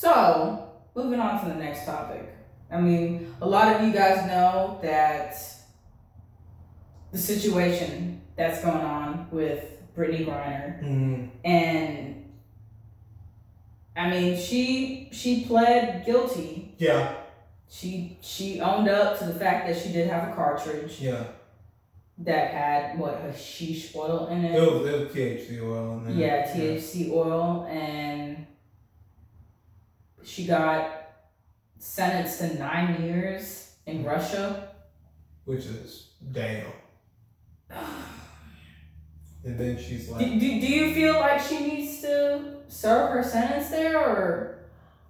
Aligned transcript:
So, 0.00 0.72
moving 0.94 1.18
on 1.20 1.40
to 1.42 1.46
the 1.48 1.54
next 1.54 1.86
topic. 1.86 2.28
I 2.70 2.78
mean, 2.78 3.34
a 3.40 3.48
lot 3.48 3.74
of 3.74 3.80
you 3.80 3.94
guys 3.94 4.26
know 4.26 4.78
that 4.82 5.34
the 7.12 7.16
situation 7.16 8.20
that's 8.36 8.62
going 8.62 8.76
on 8.76 9.26
with 9.30 9.64
Brittney 9.96 10.26
Griner, 10.26 10.82
Mm. 10.84 11.30
and 11.46 12.24
I 13.96 14.10
mean, 14.10 14.38
she 14.38 15.08
she 15.12 15.46
pled 15.46 16.04
guilty. 16.04 16.74
Yeah, 16.76 17.14
She 17.66 18.18
she 18.20 18.60
owned 18.60 18.90
up 18.90 19.18
to 19.20 19.24
the 19.24 19.38
fact 19.40 19.66
that 19.66 19.78
she 19.82 19.94
did 19.94 20.10
have 20.10 20.28
a 20.30 20.34
cartridge 20.34 21.00
yeah. 21.00 21.24
that 22.18 22.50
had 22.50 22.98
what 22.98 23.18
hashish 23.22 23.96
oil 23.96 24.26
in 24.26 24.44
It 24.44 24.56
it. 24.56 24.60
was, 24.60 24.86
it 24.92 25.00
was 25.00 25.12
THC 25.14 25.62
oil 25.62 25.92
in 25.92 26.04
there. 26.18 26.26
Yeah, 26.28 26.52
THC 26.54 27.10
oil, 27.10 27.66
and 27.70 28.35
she 30.26 30.44
got 30.46 30.90
sentenced 31.78 32.40
to 32.40 32.58
nine 32.58 33.02
years 33.02 33.76
in 33.86 34.04
Russia. 34.04 34.68
Which 35.44 35.64
is 35.66 36.10
damn. 36.32 36.66
And 37.70 39.58
then 39.58 39.78
she's 39.78 40.08
Do, 40.08 40.14
like, 40.14 40.24
do, 40.24 40.38
do 40.40 40.66
you 40.66 40.92
feel 40.92 41.14
like 41.14 41.40
she 41.40 41.60
needs 41.60 42.00
to 42.02 42.56
serve 42.66 43.12
her 43.12 43.22
sentence 43.22 43.68
there, 43.70 43.96
or 43.96 44.58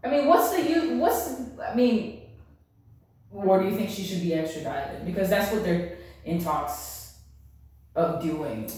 I 0.05 0.11
mean, 0.11 0.27
what's 0.27 0.55
the 0.55 0.63
you? 0.69 0.99
What's 0.99 1.25
the, 1.25 1.71
I 1.71 1.75
mean, 1.75 2.21
or 3.33 3.63
do 3.63 3.69
you 3.69 3.75
think 3.77 3.89
she 3.89 4.03
should 4.03 4.21
be 4.21 4.35
extradited? 4.35 5.07
Because 5.07 5.31
that's 5.31 5.51
what 5.53 5.65
they're 5.65 5.97
in 6.27 6.43
talks 6.43 7.17
of 7.95 8.23
doing. 8.23 8.71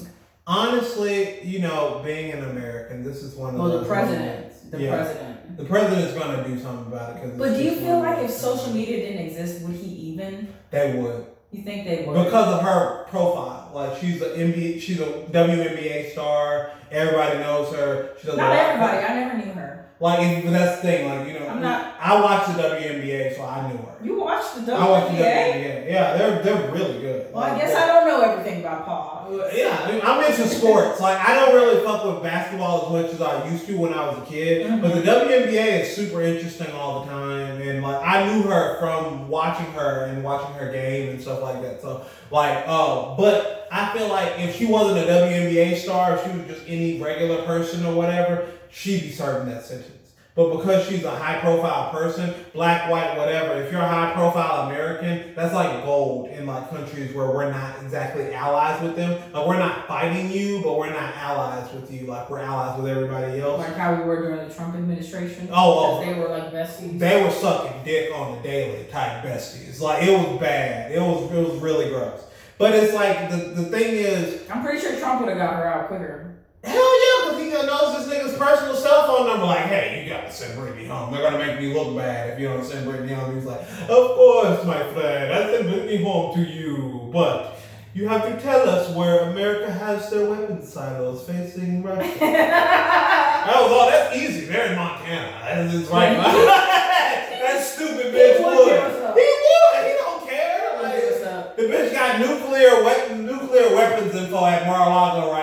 honestly, 0.46 1.42
you 1.42 1.58
know, 1.58 2.00
being 2.04 2.30
an 2.30 2.44
American, 2.50 3.02
this 3.02 3.24
is 3.24 3.34
one 3.34 3.54
of 3.54 3.60
Well, 3.60 3.80
the 3.80 3.84
president, 3.84 4.47
the 4.70 4.78
Yeah. 4.82 4.96
president. 4.96 5.56
The 5.58 5.64
president's 5.64 6.12
gonna 6.14 6.46
do 6.46 6.58
something 6.60 6.92
about 6.92 7.16
it. 7.16 7.22
Cause 7.22 7.30
But 7.36 7.54
do 7.56 7.62
you 7.62 7.72
feel 7.72 7.98
like 8.00 8.18
if 8.24 8.30
social 8.30 8.72
media 8.72 8.96
didn't 8.98 9.26
exist, 9.26 9.62
would 9.66 9.74
he 9.76 9.88
even? 10.12 10.48
They 10.70 10.92
would. 10.92 11.24
You 11.50 11.62
think 11.62 11.86
they 11.86 12.04
would? 12.06 12.24
Because 12.24 12.54
of 12.54 12.62
her 12.62 13.04
profile. 13.08 13.70
Like, 13.74 13.96
she's 14.00 14.20
a 14.20 14.26
NBA, 14.36 14.78
she's 14.80 15.00
a 15.00 15.06
WNBA 15.32 16.10
star. 16.12 16.70
Everybody 16.90 17.38
knows 17.38 17.74
her. 17.74 18.10
She 18.20 18.26
does 18.26 18.36
not 18.36 18.50
lot- 18.50 18.58
everybody. 18.58 18.98
I 18.98 19.14
never 19.14 19.36
knew 19.38 19.52
her. 19.52 19.86
Like, 20.00 20.20
if, 20.20 20.44
but 20.44 20.52
that's 20.52 20.76
the 20.76 20.82
thing. 20.82 21.08
Like, 21.08 21.26
you 21.26 21.38
know, 21.40 21.48
I'm 21.48 21.60
not- 21.62 21.86
I 22.00 22.20
watched 22.20 22.54
the 22.56 22.62
WNBA, 22.62 23.34
so 23.34 23.42
I 23.44 23.62
knew 23.68 23.78
her. 23.78 23.94
You 24.04 24.20
watched 24.20 24.64
the 24.64 24.72
I 24.74 24.88
watched 24.88 25.08
the 25.12 25.18
WNBA? 25.24 25.52
WNBA. 25.54 25.90
Yeah, 25.92 26.16
they're 26.16 26.42
they're 26.42 26.70
really 26.70 27.00
good. 27.00 27.26
Well, 27.34 27.42
I 27.44 27.58
guess 27.58 27.72
they're- 27.72 27.82
I 27.82 27.86
don't 27.86 28.06
know 28.06 28.20
everything 28.20 28.60
about 28.60 28.86
Paul. 28.86 29.26
Yeah, 29.52 29.76
I 29.82 29.86
mean, 29.87 29.87
I'm 30.08 30.24
into 30.24 30.48
sports. 30.48 31.00
Like 31.00 31.18
I 31.18 31.34
don't 31.34 31.54
really 31.54 31.84
fuck 31.84 32.04
with 32.04 32.22
basketball 32.22 32.86
as 32.86 32.92
much 32.92 33.12
as 33.12 33.20
I 33.20 33.48
used 33.50 33.66
to 33.66 33.76
when 33.76 33.92
I 33.92 34.08
was 34.08 34.18
a 34.18 34.30
kid. 34.30 34.80
But 34.80 34.94
the 34.94 35.02
WNBA 35.02 35.82
is 35.82 35.94
super 35.94 36.22
interesting 36.22 36.70
all 36.72 37.04
the 37.04 37.10
time, 37.10 37.60
and 37.60 37.82
like 37.82 38.00
I 38.02 38.32
knew 38.32 38.42
her 38.42 38.78
from 38.80 39.28
watching 39.28 39.70
her 39.72 40.06
and 40.06 40.24
watching 40.24 40.54
her 40.54 40.72
game 40.72 41.10
and 41.10 41.20
stuff 41.20 41.42
like 41.42 41.60
that. 41.62 41.82
So 41.82 42.06
like, 42.30 42.64
uh, 42.66 43.16
but 43.16 43.68
I 43.70 43.92
feel 43.96 44.08
like 44.08 44.38
if 44.38 44.56
she 44.56 44.66
wasn't 44.66 44.98
a 44.98 45.02
WNBA 45.02 45.76
star, 45.76 46.16
if 46.16 46.24
she 46.24 46.38
was 46.38 46.46
just 46.46 46.66
any 46.66 47.00
regular 47.00 47.42
person 47.42 47.84
or 47.84 47.94
whatever, 47.94 48.48
she'd 48.70 49.02
be 49.02 49.10
serving 49.10 49.52
that 49.52 49.64
sentence. 49.64 49.97
But 50.38 50.56
because 50.56 50.86
she's 50.86 51.02
a 51.02 51.10
high 51.10 51.40
profile 51.40 51.90
person, 51.90 52.32
black, 52.52 52.88
white, 52.88 53.18
whatever, 53.18 53.60
if 53.60 53.72
you're 53.72 53.80
a 53.80 53.88
high 53.88 54.12
profile 54.12 54.68
American, 54.68 55.34
that's 55.34 55.52
like 55.52 55.84
gold 55.84 56.28
in 56.28 56.46
like 56.46 56.70
countries 56.70 57.12
where 57.12 57.26
we're 57.26 57.50
not 57.50 57.82
exactly 57.82 58.32
allies 58.32 58.80
with 58.80 58.94
them. 58.94 59.20
Like 59.32 59.48
we're 59.48 59.58
not 59.58 59.88
fighting 59.88 60.30
you, 60.30 60.62
but 60.62 60.78
we're 60.78 60.92
not 60.92 61.12
allies 61.16 61.74
with 61.74 61.92
you. 61.92 62.06
Like 62.06 62.30
we're 62.30 62.38
allies 62.38 62.80
with 62.80 62.88
everybody 62.88 63.40
else. 63.40 63.58
Like 63.58 63.74
how 63.74 63.96
we 63.96 64.04
were 64.04 64.22
during 64.22 64.48
the 64.48 64.54
Trump 64.54 64.76
administration. 64.76 65.48
Oh, 65.50 65.56
oh. 65.56 65.98
Because 65.98 66.14
they 66.14 66.20
were 66.20 66.28
like 66.28 66.52
besties. 66.52 66.98
They 67.00 67.20
were 67.20 67.32
sucking 67.32 67.82
dick 67.82 68.14
on 68.14 68.36
the 68.36 68.42
daily 68.44 68.84
type 68.92 69.24
besties. 69.24 69.80
Like 69.80 70.04
it 70.04 70.16
was 70.16 70.38
bad. 70.38 70.92
It 70.92 71.00
was 71.00 71.32
it 71.32 71.48
was 71.50 71.58
really 71.60 71.88
gross. 71.88 72.22
But 72.58 72.76
it's 72.76 72.94
like 72.94 73.28
the, 73.28 73.38
the 73.60 73.64
thing 73.64 73.96
is, 73.96 74.48
I'm 74.48 74.62
pretty 74.62 74.78
sure 74.78 74.96
Trump 75.00 75.20
would 75.20 75.30
have 75.30 75.38
got 75.38 75.56
her 75.56 75.66
out 75.66 75.88
quicker. 75.88 76.36
Hell 76.64 76.74
yeah, 76.74 77.30
because 77.30 77.42
he 77.42 77.50
knows 77.50 78.06
this 78.06 78.14
nigga's 78.14 78.36
personal 78.38 78.74
cell 78.74 79.06
phone 79.06 79.26
number. 79.26 79.46
Like, 79.46 79.66
hey, 79.66 80.02
you 80.02 80.10
gotta 80.10 80.30
send 80.32 80.58
Brittney 80.58 80.88
home. 80.88 81.12
They're 81.12 81.22
gonna 81.22 81.38
make 81.38 81.60
me 81.60 81.72
look 81.72 81.96
bad 81.96 82.30
if 82.30 82.40
you 82.40 82.48
don't 82.48 82.64
send 82.64 82.86
Brittney 82.86 83.14
home. 83.14 83.34
He's 83.34 83.44
like, 83.44 83.60
of 83.60 84.16
course, 84.16 84.64
my 84.64 84.82
friend, 84.92 85.32
I 85.32 85.52
send 85.52 85.68
Brittney 85.68 86.02
home 86.02 86.34
to 86.34 86.42
you, 86.42 87.10
but 87.12 87.58
you 87.94 88.08
have 88.08 88.24
to 88.24 88.40
tell 88.40 88.68
us 88.68 88.94
where 88.94 89.30
America 89.30 89.70
has 89.72 90.10
their 90.10 90.28
weapons 90.28 90.72
silos 90.72 91.26
facing 91.26 91.82
Russia. 91.82 92.18
that 92.20 93.60
was 93.60 93.72
all. 93.72 93.90
That's 93.90 94.16
easy. 94.16 94.46
They're 94.46 94.70
in 94.70 94.76
Montana. 94.76 95.40
That's 95.42 95.72
just 95.72 95.90
right. 95.90 96.16
that 96.16 97.64
stupid 97.64 98.14
bitch 98.14 98.44
would 98.44 98.56
would. 98.56 98.66
give 98.66 98.82
us 98.82 99.02
up. 99.02 99.16
He 99.16 99.20
would. 99.22 99.86
He 99.86 99.92
don't 99.94 100.28
care. 100.28 100.82
Like, 100.82 101.56
the 101.56 101.62
bitch 101.64 101.92
got 101.92 102.20
nuclear 102.20 102.84
weapon, 102.84 103.26
nuclear 103.26 103.74
weapons 103.74 104.14
info 104.14 104.44
at 104.44 104.66
Mar-a-Lago 104.66 105.32
right 105.32 105.37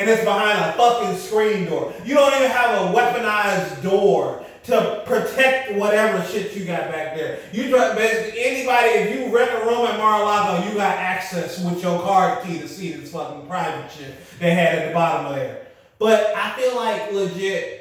and 0.00 0.08
it's 0.08 0.24
behind 0.24 0.58
a 0.58 0.72
fucking 0.72 1.14
screen 1.16 1.66
door. 1.66 1.92
You 2.06 2.14
don't 2.14 2.34
even 2.34 2.50
have 2.50 2.80
a 2.80 2.94
weaponized 2.96 3.82
door 3.82 4.42
to 4.64 5.02
protect 5.04 5.74
whatever 5.74 6.24
shit 6.26 6.56
you 6.56 6.64
got 6.64 6.90
back 6.90 7.14
there. 7.16 7.40
You 7.52 7.70
basically 7.70 8.40
anybody, 8.42 8.88
if 8.88 9.18
you 9.18 9.34
rent 9.34 9.50
a 9.50 9.66
room 9.66 9.86
at 9.86 9.98
Mar-a-Lago, 9.98 10.68
you 10.68 10.74
got 10.74 10.96
access 10.96 11.62
with 11.62 11.82
your 11.82 12.00
card 12.00 12.42
key 12.44 12.58
to 12.60 12.68
see 12.68 12.92
this 12.92 13.12
fucking 13.12 13.46
private 13.46 13.90
shit 13.92 14.14
they 14.38 14.54
had 14.54 14.78
at 14.78 14.88
the 14.88 14.94
bottom 14.94 15.26
of 15.26 15.36
there. 15.36 15.66
But 15.98 16.34
I 16.34 16.58
feel 16.58 16.76
like 16.76 17.12
legit. 17.12 17.76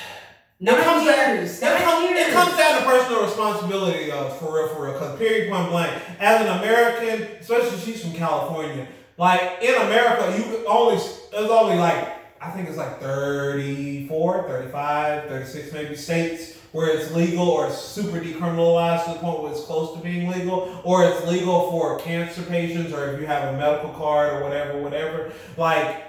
Nine 0.60 0.74
it 0.74 0.84
comes 0.84 1.06
down, 1.06 1.36
years. 1.36 1.62
it, 1.62 1.64
Nine 1.64 1.82
comes, 1.82 2.10
years. 2.10 2.28
it 2.28 2.32
comes 2.32 2.56
down 2.56 2.80
to 2.80 2.86
personal 2.86 3.22
responsibility, 3.22 4.10
though, 4.10 4.28
for 4.30 4.56
real, 4.56 4.68
for 4.74 4.84
real. 4.86 4.92
Because 4.94 5.16
period, 5.16 5.52
point 5.52 5.70
blank, 5.70 6.02
as 6.18 6.40
an 6.40 6.48
American, 6.48 7.28
especially 7.38 7.78
she's 7.78 8.02
from 8.02 8.12
California, 8.12 8.88
like 9.18 9.58
in 9.60 9.74
America, 9.74 10.34
you 10.38 10.66
only 10.66 10.96
there's 11.32 11.50
only 11.50 11.76
like 11.76 12.08
I 12.40 12.50
think 12.50 12.68
it's 12.68 12.78
like 12.78 13.00
34, 13.00 14.48
35, 14.48 15.28
36 15.28 15.72
maybe 15.72 15.96
states 15.96 16.56
where 16.72 16.88
it's 16.96 17.10
legal 17.12 17.48
or 17.48 17.66
it's 17.66 17.78
super 17.78 18.20
decriminalized 18.20 19.06
to 19.06 19.12
the 19.14 19.18
point 19.18 19.42
where 19.42 19.50
it's 19.52 19.62
close 19.64 19.96
to 19.96 20.02
being 20.02 20.28
legal, 20.28 20.80
or 20.84 21.02
it's 21.04 21.26
legal 21.26 21.70
for 21.70 21.98
cancer 22.00 22.42
patients 22.42 22.92
or 22.92 23.12
if 23.12 23.20
you 23.20 23.26
have 23.26 23.54
a 23.54 23.56
medical 23.58 23.90
card 23.94 24.34
or 24.34 24.44
whatever, 24.44 24.78
whatever. 24.80 25.32
Like 25.56 26.02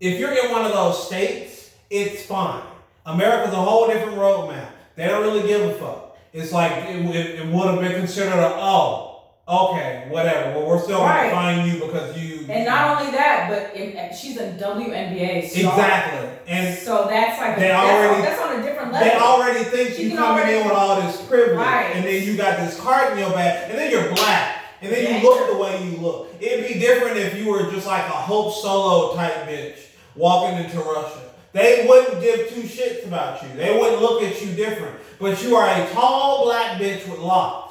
if 0.00 0.18
you're 0.18 0.32
in 0.32 0.50
one 0.50 0.64
of 0.64 0.72
those 0.72 1.06
states, 1.06 1.70
it's 1.90 2.24
fine. 2.26 2.62
America's 3.04 3.52
a 3.52 3.56
whole 3.56 3.86
different 3.86 4.16
roadmap. 4.18 4.70
They 4.96 5.06
don't 5.06 5.22
really 5.22 5.46
give 5.46 5.60
a 5.62 5.74
fuck. 5.74 6.16
It's 6.32 6.50
like 6.50 6.72
it, 6.72 6.96
it, 7.14 7.40
it 7.40 7.46
would 7.46 7.66
have 7.68 7.80
been 7.80 7.92
considered 7.92 8.32
a 8.34 8.54
oh, 8.56 9.22
okay, 9.46 10.06
whatever. 10.08 10.58
Well, 10.58 10.66
we're 10.66 10.82
still 10.82 11.00
Right. 11.02 11.30
gonna 11.30 11.62
find 11.62 11.70
you 11.70 11.86
because 11.86 12.16
you 12.18 12.35
And 12.48 12.64
not 12.66 12.98
only 13.00 13.12
that, 13.12 13.46
but 13.48 13.78
if, 13.80 14.16
she's 14.18 14.36
a 14.38 14.52
WNBA 14.52 15.48
star. 15.48 15.72
exactly. 15.72 16.28
And 16.48 16.78
So 16.78 17.06
that's 17.08 17.40
like 17.40 17.56
They 17.56 17.68
that's, 17.68 17.90
already- 17.92 18.14
on, 18.16 18.22
that's 18.22 18.40
on 18.42 18.60
a 18.60 18.62
different 18.62 18.92
level. 18.92 19.08
they 19.08 19.16
already 19.16 19.64
think 19.64 19.98
you 19.98 20.16
coming 20.16 20.42
already- 20.42 20.58
in 20.58 20.64
with 20.64 20.72
all 20.74 21.00
this 21.00 21.20
privilege, 21.22 21.56
Right. 21.58 21.90
and 21.96 22.04
then 22.04 22.22
you 22.22 22.36
got 22.36 22.58
this 22.58 22.78
card 22.78 23.12
in 23.12 23.18
your 23.18 23.30
back, 23.30 23.64
and 23.68 23.78
then 23.78 23.90
you're 23.90 24.12
black, 24.14 24.56
and 24.82 24.92
then 24.92 25.02
Yeah. 25.04 25.16
you 25.18 25.28
look 25.28 25.50
the 25.50 25.56
way 25.56 25.82
you 25.82 25.96
look. 25.98 26.28
It'd 26.40 26.68
be 26.68 26.78
different 26.78 27.16
if 27.16 27.34
you 27.36 27.50
were 27.50 27.64
just 27.70 27.86
like 27.86 28.04
a 28.04 28.10
Hope 28.28 28.54
Solo 28.54 29.14
type 29.16 29.48
bitch 29.48 29.78
walking 30.14 30.58
into 30.58 30.78
Russia. 30.78 31.20
They 31.52 31.86
wouldn't 31.88 32.20
give 32.20 32.50
two 32.52 32.62
shits 32.62 33.06
about 33.06 33.42
you. 33.42 33.48
They 33.56 33.78
wouldn't 33.78 34.02
look 34.02 34.22
at 34.22 34.40
you 34.42 34.52
different. 34.52 34.94
But 35.18 35.42
you 35.42 35.56
are 35.56 35.66
a 35.66 35.86
tall 35.94 36.44
black 36.44 36.78
bitch 36.78 37.08
with 37.08 37.18
locks. 37.18 37.65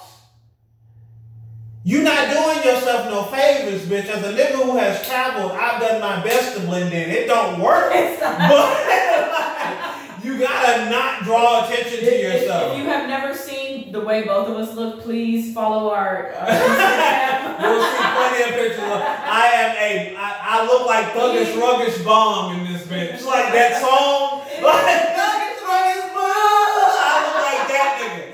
You 1.88 2.02
not 2.02 2.32
doing 2.32 2.66
yourself 2.66 3.06
no 3.12 3.24
favors, 3.26 3.84
bitch. 3.86 4.08
As 4.10 4.24
a 4.24 4.34
nigga 4.34 4.56
who 4.64 4.76
has 4.78 5.06
traveled, 5.08 5.52
I've 5.52 5.80
done 5.80 6.02
my 6.02 6.24
best 6.24 6.56
to 6.58 6.62
blend 6.66 6.92
in. 6.92 7.10
It 7.12 7.28
don't 7.28 7.60
work. 7.62 7.92
It's 7.94 8.20
not- 8.20 8.40
But 8.50 10.24
you 10.26 10.40
gotta 10.40 10.90
not 10.90 11.22
draw 11.24 11.64
attention 11.66 12.00
to 12.00 12.06
if- 12.06 12.42
yourself. 12.42 12.72
If 12.72 12.80
you 12.80 12.86
have 12.86 13.08
never 13.08 13.36
seen 13.38 13.92
the 13.92 14.00
way 14.02 14.24
both 14.24 14.48
of 14.50 14.58
us 14.58 14.74
look, 14.76 15.02
please 15.04 15.54
follow 15.54 15.92
our 15.94 16.32
uh, 16.34 16.46
Instagram. 16.48 17.62
You'll 17.62 17.84
see 17.84 18.02
plenty 18.18 18.44
of 18.44 18.50
pictures. 18.66 18.80
Of, 18.84 19.02
I 19.02 19.48
am 19.54 19.76
a. 19.78 20.16
I, 20.18 20.40
I 20.42 20.66
look 20.66 20.88
like 20.88 21.06
thuggish, 21.14 21.54
ruggish 21.62 22.04
bone 22.04 22.62
in 22.66 22.74
this 22.74 22.82
bitch. 22.88 23.24
Like 23.24 23.54
that 23.54 23.80
song. 23.80 24.42
Like 24.64 25.06
thuggish, 25.14 25.62
ruggish 25.62 26.10
bone. 26.18 26.98
I 26.98 27.14
look 27.22 27.38
like 27.46 27.68
that 27.70 27.92
nigga. 28.02 28.26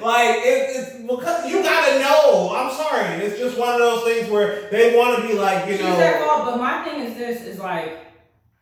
Like, 0.00 0.02
like 0.02 0.36
it, 0.44 0.76
it's 0.76 0.95
because 1.06 1.50
you 1.50 1.62
gotta 1.62 1.98
know. 2.00 2.54
I'm 2.54 2.72
sorry. 2.74 3.24
It's 3.24 3.38
just 3.38 3.56
one 3.58 3.74
of 3.74 3.78
those 3.78 4.04
things 4.04 4.30
where 4.30 4.68
they 4.70 4.96
want 4.96 5.20
to 5.22 5.26
be 5.28 5.34
like, 5.34 5.66
you 5.66 5.72
She's 5.76 5.82
their 5.84 6.20
know. 6.20 6.26
fault, 6.26 6.44
but 6.46 6.56
my 6.58 6.84
thing 6.84 7.02
is 7.02 7.16
this: 7.16 7.42
is 7.42 7.58
like, 7.58 7.98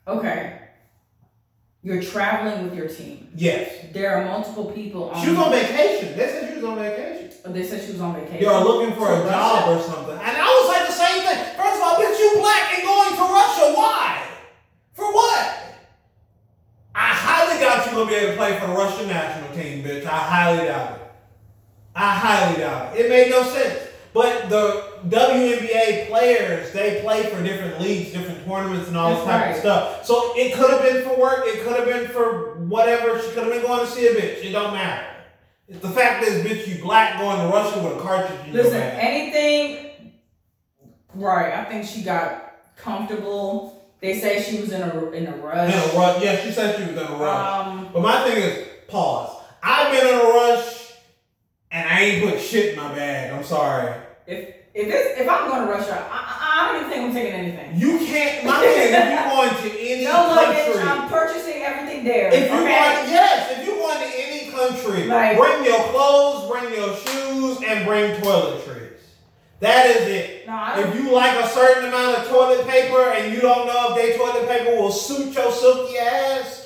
okay, 0.07 0.61
you're 1.83 2.03
traveling 2.03 2.65
with 2.65 2.75
your 2.75 2.89
team. 2.89 3.29
Yes. 3.35 3.87
There 3.93 4.17
are 4.17 4.25
multiple 4.25 4.67
people 4.73 5.11
on. 5.11 5.23
She 5.25 5.31
was 5.31 5.39
on 5.39 5.51
vacation. 5.53 6.17
They 6.17 6.29
said 6.29 6.49
she 6.51 6.55
was 6.57 6.65
on 6.65 6.79
vacation. 6.79 7.31
Oh, 7.47 7.53
They 7.53 7.63
said 7.67 7.85
she 7.85 7.93
was 7.93 8.01
on 8.01 8.15
vacation. 8.15 8.41
You're 8.41 8.65
looking 8.65 8.95
for 8.97 9.05
a 9.13 9.21
job 9.29 9.69
Russia. 9.69 9.71
or 9.79 9.83
something. 9.95 10.17
And 10.17 10.37
I 10.37 10.45
was 10.49 10.69
like 10.69 10.87
the 10.87 10.93
same 10.95 11.23
thing. 11.23 11.39
First 11.57 11.77
of 11.77 11.83
all, 11.83 11.95
bitch, 11.97 12.19
you 12.19 12.41
black 12.41 12.73
and 12.75 12.83
going 12.85 13.11
to 13.17 13.21
Russia. 13.33 13.75
Why? 13.77 14.23
For 14.95 15.13
what? 15.13 15.61
I 16.95 17.09
highly 17.13 17.61
doubt 17.61 17.85
you're 17.87 17.95
gonna 17.97 18.09
be 18.09 18.15
able 18.17 18.31
to 18.33 18.37
play 18.39 18.59
for 18.59 18.67
the 18.69 18.73
Russian 18.73 19.09
national 19.09 19.55
team, 19.55 19.83
bitch. 19.85 20.05
I 20.07 20.17
highly 20.17 20.67
doubt 20.69 20.93
it. 20.93 21.01
I 21.95 22.15
highly 22.15 22.59
doubt 22.59 22.97
it. 22.97 23.07
It 23.07 23.09
made 23.09 23.31
no 23.31 23.43
sense. 23.43 23.91
But 24.13 24.49
the 24.49 25.01
WNBA 25.09 26.09
players, 26.09 26.73
they 26.73 27.01
play 27.03 27.25
for 27.25 27.43
different 27.43 27.81
leagues, 27.81 28.13
different 28.13 28.47
tournaments, 28.47 28.87
and 28.87 28.97
all 28.97 29.13
this 29.17 29.25
type 29.25 29.41
right. 29.41 29.51
of 29.51 29.57
stuff. 29.57 30.07
So 30.07 30.33
it 30.37 30.55
could 30.55 30.71
have 30.71 30.83
been 30.83 31.03
for 31.03 31.21
work. 31.21 31.45
It 31.47 31.65
could 31.65 31.77
have 31.77 31.87
been 31.87 32.09
for 32.09 32.55
whatever. 32.61 33.21
She 33.21 33.31
could 33.33 33.43
have 33.43 33.53
been 33.53 33.63
going 33.63 33.81
to 33.85 33.91
see 33.91 34.07
a 34.07 34.15
bitch. 34.15 34.45
It 34.45 34.53
don't 34.53 34.73
matter. 34.73 35.05
The 35.69 35.89
fact 35.89 36.25
is, 36.25 36.45
bitch, 36.45 36.69
you 36.69 36.83
black 36.83 37.19
going 37.19 37.39
to 37.39 37.47
Russia 37.47 37.83
with 37.83 37.99
a 37.99 38.01
cartridge 38.01 38.53
Listen, 38.53 38.81
anything. 38.81 40.13
Right, 41.15 41.53
I 41.55 41.65
think 41.65 41.85
she 41.87 42.03
got 42.03 42.77
comfortable. 42.77 43.91
They 44.01 44.19
say 44.21 44.43
she 44.43 44.61
was 44.61 44.73
in 44.73 44.83
a 44.83 45.11
in 45.11 45.27
a 45.27 45.37
rush. 45.37 45.73
In 45.73 45.79
a 45.79 45.99
rush. 45.99 46.23
Yeah, 46.23 46.37
she 46.37 46.53
said 46.53 46.77
she 46.77 46.83
was 46.83 47.03
in 47.03 47.13
a 47.13 47.17
rush. 47.17 47.67
Um, 47.67 47.89
But 47.93 48.03
my 48.03 48.25
thing 48.25 48.37
is, 48.37 48.69
pause. 48.87 49.41
I've 49.63 49.91
been 49.91 50.07
in 50.07 50.15
a 50.15 50.19
rush, 50.19 50.25
and 50.25 50.29
I 50.29 50.34
ain't 52.05 52.31
put 52.31 52.41
shit 52.41 52.71
in 52.75 52.77
my 52.77 52.95
bag. 52.95 53.33
I'm 53.33 53.45
sorry. 53.45 53.95
if 54.27 54.55
it's, 54.75 55.21
if 55.21 55.29
I'm 55.29 55.49
going 55.49 55.67
to 55.67 55.73
Russia, 55.73 56.07
I, 56.11 56.17
I, 56.17 56.69
I 56.69 56.73
don't 56.73 56.81
even 56.81 56.91
think 56.91 57.05
I'm 57.09 57.15
taking 57.15 57.33
anything. 57.33 57.79
You 57.79 57.99
can't. 58.07 58.45
My 58.45 58.63
is, 58.65 58.91
if 58.91 59.11
you're 59.11 59.31
going 59.31 59.73
to 59.73 59.81
any 59.81 60.05
No 60.13 60.13
luggage. 60.13 60.65
country, 60.75 60.83
I'm 60.83 61.09
purchasing 61.09 61.63
everything 61.63 62.05
there. 62.05 62.29
if 62.33 62.51
you 62.51 62.59
okay? 62.59 62.79
want, 62.81 63.09
yes, 63.09 63.59
if 63.59 63.67
you 63.67 63.75
going 63.75 63.99
to 63.99 64.11
any 64.17 64.51
country, 64.51 65.07
Like- 65.07 65.39
bring 65.39 65.65
your 65.65 65.83
clothes, 65.91 66.51
bring 66.51 66.73
your 66.75 66.95
shoes, 66.97 67.59
and 67.67 67.87
bring 67.87 68.21
toiletries. 68.21 68.81
That 69.61 69.87
is 69.87 70.09
it. 70.09 70.47
no, 70.47 70.75
If 70.77 70.95
you 70.97 71.11
like 71.13 71.43
a 71.43 71.49
certain 71.49 71.87
amount 71.89 72.19
of 72.19 72.29
toilet 72.29 72.67
paper 72.67 73.01
and 73.13 73.33
you 73.33 73.41
don't 73.41 73.67
know 73.67 73.95
if 73.95 73.97
they 73.97 74.17
toilet 74.19 74.47
paper 74.49 74.77
will 74.77 74.93
suit 74.93 75.33
your 75.35 75.51
silky 75.53 75.97
ass, 75.97 76.64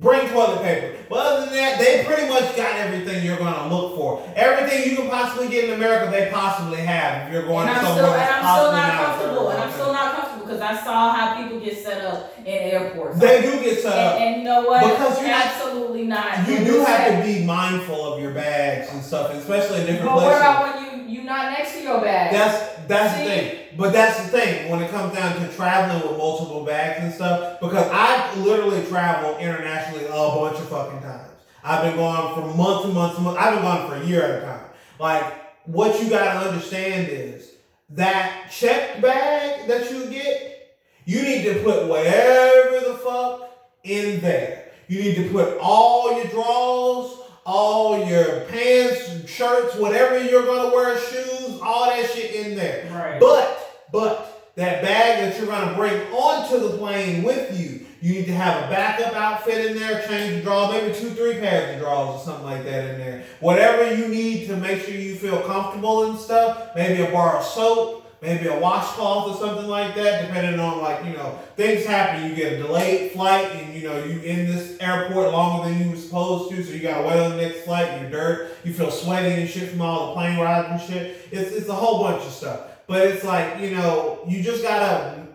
bring 0.00 0.28
toilet 0.30 0.62
paper. 0.62 0.96
But 1.08 1.18
other 1.18 1.46
than 1.46 1.54
that, 1.54 1.78
they 1.78 2.04
pretty 2.04 2.28
much 2.28 2.56
got 2.56 2.76
everything 2.76 3.24
you're 3.24 3.36
gonna 3.38 3.72
look 3.74 3.96
for. 3.96 4.22
Everything 4.34 4.90
you 4.90 4.96
can 4.96 5.10
possibly 5.10 5.48
get 5.48 5.64
in 5.64 5.74
America, 5.74 6.10
they 6.10 6.30
possibly 6.32 6.78
have. 6.78 7.26
If 7.28 7.34
you're 7.34 7.42
going 7.46 7.68
and 7.68 7.76
to 7.76 7.80
I'm 7.80 7.86
somewhere 7.86 8.04
still, 8.04 8.14
and 8.14 8.30
I'm 8.34 8.56
still 8.56 8.72
not 8.72 8.88
not 8.88 9.06
comfortable. 9.06 9.48
And 9.50 9.62
I'm 9.62 9.72
still 9.72 9.92
not 9.92 10.14
comfortable 10.14 10.46
because 10.46 10.60
I 10.60 10.84
saw 10.84 11.12
how 11.12 11.42
people 11.42 11.60
get 11.60 11.78
set 11.84 12.04
up 12.04 12.32
in 12.38 12.46
airports. 12.46 13.18
They 13.18 13.42
do 13.42 13.60
get 13.62 13.78
set 13.82 13.92
up. 13.92 14.14
and, 14.16 14.24
and 14.24 14.36
you 14.38 14.44
know 14.48 14.62
what? 14.62 14.80
Because 14.90 15.20
you 15.20 15.26
absolutely 15.28 16.04
not. 16.06 16.48
You 16.48 16.54
When 16.54 16.64
do 16.64 16.80
have 16.84 17.18
to 17.18 17.32
be 17.32 17.44
mindful 17.44 18.14
of 18.14 18.22
your 18.22 18.32
bags 18.32 18.88
and 18.92 19.02
stuff, 19.04 19.34
especially 19.34 19.80
in 19.80 19.86
different 19.86 20.06
But 20.06 20.14
what 20.16 20.22
places. 20.24 20.40
about 20.40 20.76
when 20.76 21.08
you 21.08 21.20
you 21.20 21.24
not 21.24 21.50
next 21.52 21.74
to 21.74 21.82
your 21.82 22.00
bag? 22.00 22.32
That's 22.32 22.69
that's 22.90 23.14
See? 23.14 23.24
the 23.24 23.28
thing. 23.28 23.78
But 23.78 23.92
that's 23.92 24.22
the 24.22 24.28
thing 24.28 24.70
when 24.70 24.82
it 24.82 24.90
comes 24.90 25.14
down 25.14 25.40
to 25.40 25.56
traveling 25.56 26.06
with 26.08 26.18
multiple 26.18 26.64
bags 26.64 27.02
and 27.02 27.14
stuff. 27.14 27.60
Because 27.60 27.88
I 27.90 28.34
literally 28.36 28.84
travel 28.86 29.38
internationally 29.38 30.06
a 30.06 30.10
bunch 30.10 30.58
of 30.58 30.68
fucking 30.68 31.00
times. 31.00 31.28
I've 31.62 31.84
been 31.84 31.96
gone 31.96 32.34
for 32.34 32.56
months 32.56 32.84
and 32.84 32.94
months 32.94 33.16
and 33.16 33.24
months. 33.24 33.40
I've 33.40 33.54
been 33.54 33.62
gone 33.62 33.88
for 33.88 33.96
a 33.96 34.04
year 34.04 34.22
at 34.22 34.42
a 34.42 34.46
time. 34.46 34.64
Like 34.98 35.40
what 35.64 36.02
you 36.02 36.10
gotta 36.10 36.48
understand 36.48 37.08
is 37.08 37.52
that 37.90 38.50
check 38.50 39.00
bag 39.00 39.68
that 39.68 39.90
you 39.90 40.06
get, 40.06 40.76
you 41.04 41.22
need 41.22 41.44
to 41.44 41.62
put 41.62 41.86
whatever 41.86 42.80
the 42.80 42.94
fuck 43.04 43.50
in 43.84 44.20
there. 44.20 44.72
You 44.88 45.02
need 45.02 45.14
to 45.16 45.30
put 45.30 45.58
all 45.58 46.16
your 46.16 46.26
drawers, 46.26 47.19
all 47.50 48.06
your 48.06 48.42
pants, 48.42 49.28
shirts, 49.28 49.74
whatever 49.74 50.22
you're 50.22 50.46
gonna 50.46 50.72
wear, 50.72 50.96
shoes, 50.96 51.58
all 51.60 51.86
that 51.86 52.08
shit 52.10 52.32
in 52.32 52.54
there. 52.54 52.88
right. 52.92 53.18
But, 53.18 53.88
but 53.92 54.52
that 54.54 54.82
bag 54.82 55.18
that 55.18 55.36
you're 55.36 55.48
gonna 55.48 55.74
bring 55.74 56.00
onto 56.12 56.60
the 56.60 56.78
plane 56.78 57.24
with 57.24 57.58
you, 57.58 57.86
you 58.00 58.20
need 58.20 58.26
to 58.26 58.34
have 58.34 58.64
a 58.64 58.70
backup 58.70 59.14
outfit 59.14 59.66
in 59.66 59.76
there, 59.76 60.06
change 60.06 60.36
the 60.36 60.42
drawers, 60.42 60.80
maybe 60.80 60.94
two, 60.94 61.10
three 61.10 61.34
pairs 61.34 61.74
of 61.74 61.82
drawers 61.82 62.20
or 62.20 62.24
something 62.24 62.44
like 62.44 62.64
that 62.64 62.94
in 62.94 62.98
there. 63.00 63.24
Whatever 63.40 63.96
you 63.96 64.06
need 64.06 64.46
to 64.46 64.56
make 64.56 64.82
sure 64.84 64.94
you 64.94 65.16
feel 65.16 65.40
comfortable 65.40 66.08
and 66.08 66.18
stuff. 66.18 66.70
Maybe 66.76 67.02
a 67.02 67.10
bar 67.10 67.38
of 67.38 67.44
soap, 67.44 68.06
maybe 68.22 68.46
a 68.46 68.58
washcloth 68.58 69.34
or 69.34 69.38
something 69.38 69.66
like 69.66 69.94
that, 69.94 70.26
depending 70.26 70.60
on 70.60 70.80
like, 70.82 71.04
you 71.04 71.12
know, 71.12 71.38
things 71.56 71.84
happen. 71.84 72.28
You 72.28 72.36
get 72.36 72.54
a 72.54 72.56
delayed 72.58 73.12
flight 73.12 73.46
and 73.52 73.74
you 73.74 73.88
know, 73.88 74.04
you 74.04 74.20
in 74.20 74.46
this 74.46 74.76
airport 74.80 75.32
longer 75.32 75.68
than 75.68 75.82
you 75.82 75.90
were 75.90 75.96
supposed 75.96 76.50
to, 76.50 76.62
so 76.62 76.72
you 76.72 76.80
gotta 76.80 77.06
wait 77.06 77.18
on 77.18 77.30
the 77.30 77.36
next 77.36 77.62
flight, 77.62 77.88
and 77.88 78.02
you're 78.02 78.10
dirt, 78.10 78.52
you 78.64 78.72
feel 78.72 78.90
sweaty 78.90 79.40
and 79.40 79.48
shit 79.48 79.70
from 79.70 79.82
all 79.82 80.08
the 80.08 80.12
plane 80.14 80.38
rides 80.38 80.68
and 80.70 80.90
shit. 80.90 81.28
It's 81.30 81.52
it's 81.52 81.68
a 81.68 81.74
whole 81.74 82.02
bunch 82.02 82.22
of 82.24 82.32
stuff. 82.32 82.60
But 82.86 83.06
it's 83.06 83.24
like, 83.24 83.60
you 83.60 83.70
know, 83.70 84.24
you 84.28 84.42
just 84.42 84.62
gotta 84.62 85.26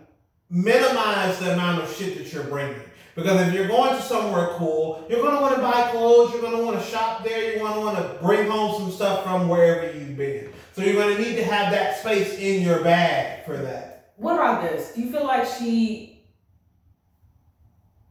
minimize 0.50 1.40
the 1.40 1.54
amount 1.54 1.84
of 1.84 1.96
shit 1.96 2.18
that 2.18 2.32
you're 2.32 2.44
bringing. 2.44 2.82
Because 3.16 3.48
if 3.48 3.54
you're 3.54 3.70
going 3.70 3.96
to 3.96 4.02
somewhere 4.02 4.50
cool, 4.58 5.06
you're 5.10 5.22
gonna 5.22 5.42
want 5.42 5.56
to 5.56 5.62
buy 5.62 5.90
clothes, 5.92 6.34
you're 6.34 6.42
gonna 6.42 6.62
want 6.62 6.78
to 6.78 6.86
shop 6.86 7.24
there, 7.24 7.56
you 7.56 7.62
wanna 7.62 7.80
want 7.80 7.98
to 7.98 8.18
bring 8.22 8.50
home 8.50 8.76
some 8.78 8.92
stuff 8.92 9.24
from 9.24 9.48
wherever 9.48 9.98
you've 9.98 10.18
been. 10.18 10.50
So 10.76 10.82
you're 10.82 11.02
gonna 11.02 11.18
need 11.18 11.38
to 11.38 11.44
have 11.46 11.72
that 11.72 12.00
space 12.00 12.38
in 12.38 12.62
your 12.62 12.84
bag 12.84 13.46
for 13.46 13.56
that. 13.56 14.12
What 14.18 14.34
about 14.36 14.62
this? 14.62 14.92
Do 14.94 15.02
you 15.02 15.10
feel 15.10 15.24
like 15.24 15.48
she? 15.48 16.22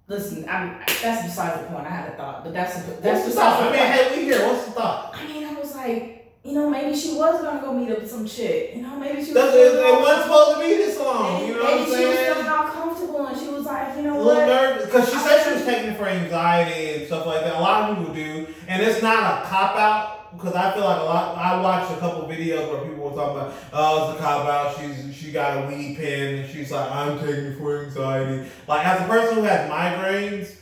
Listen, 0.08 0.49
I'm. 0.49 0.78
That's 1.02 1.25
besides 1.25 1.61
the 1.61 1.69
point. 1.69 1.87
I 1.87 1.90
had 1.90 2.12
a 2.14 2.16
thought, 2.16 2.43
but 2.43 2.55
that's 2.55 2.76
that's 2.76 3.02
What's 3.02 3.25
the 3.26 3.31
thought? 3.32 3.61
the 3.61 3.69
I 3.69 3.72
mean, 3.72 3.81
hey, 3.81 4.16
we 4.16 4.25
here. 4.25 4.46
What's 4.46 4.64
the 4.64 4.70
thought? 4.72 5.14
I 5.14 5.26
mean, 5.26 5.44
I 5.44 5.52
was 5.52 5.75
like, 5.75 6.32
you 6.43 6.52
know, 6.52 6.70
maybe 6.70 6.96
she 6.96 7.14
was 7.14 7.43
gonna 7.43 7.61
go 7.61 7.75
meet 7.75 7.90
up 7.90 8.00
with 8.00 8.11
some 8.11 8.26
chick. 8.26 8.75
You 8.75 8.81
know, 8.81 8.96
maybe 8.99 9.22
she 9.22 9.32
was. 9.32 9.34
That's, 9.34 9.55
it 9.56 10.00
wasn't 10.00 10.22
supposed 10.22 10.56
to 10.56 10.60
be 10.62 10.75
this 10.75 10.99
long. 10.99 11.34
maybe 11.34 11.46
You 11.46 11.58
know 11.58 11.64
what 11.64 11.72
I'm 11.75 11.87
saying? 11.90 11.90
maybe 11.90 12.17
she 12.17 12.28
was 12.28 12.37
feeling 12.37 12.49
all 12.49 12.64
comfortable, 12.64 13.26
and 13.26 13.38
she 13.38 13.49
was 13.49 13.64
like, 13.67 13.96
you 13.96 14.02
know 14.05 14.14
what? 14.17 14.20
a 14.20 14.25
little 14.25 14.46
nervous 14.46 14.84
because 14.87 15.10
she 15.10 15.19
said 15.19 15.44
she 15.44 15.52
was 15.52 15.64
taking 15.67 15.90
it 15.90 15.99
for 15.99 16.06
anxiety 16.06 16.94
and 16.94 17.06
stuff 17.08 17.26
like 17.26 17.43
that. 17.43 17.56
A 17.56 17.60
lot 17.60 17.90
of 17.90 17.99
people 17.99 18.14
do, 18.14 18.46
and 18.69 18.82
it's 18.82 19.02
not 19.02 19.43
a 19.43 19.46
cop 19.49 19.76
out 19.76 20.13
because 20.36 20.54
I 20.54 20.72
feel 20.72 20.84
like 20.84 21.00
a 21.00 21.04
lot. 21.04 21.36
I 21.38 21.60
watched 21.60 21.92
a 21.96 22.00
couple 22.00 22.28
videos 22.28 22.70
where 22.70 22.82
people 22.88 23.10
were 23.10 23.16
talking 23.16 23.36
about, 23.38 23.54
oh, 23.72 24.10
it's 24.10 24.20
a 24.20 24.22
cop 24.22 24.46
out. 24.46 24.76
She's 24.78 25.14
she 25.14 25.32
got 25.32 25.64
a 25.64 25.66
weed 25.69 25.96
pen 25.96 26.34
and 26.40 26.50
she's 26.50 26.70
like, 26.70 26.90
I'm 26.90 27.19
taking 27.19 27.44
it 27.46 27.58
for 27.58 27.84
anxiety. 27.84 28.48
Like 28.69 28.86
as 28.86 29.00
a 29.02 29.04
person 29.08 29.36
who 29.36 29.42
has 29.44 29.70
migraines, 29.70 30.54